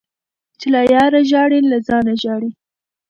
[0.59, 2.51] -چي له یاره ژاړي له ځانه ژاړي.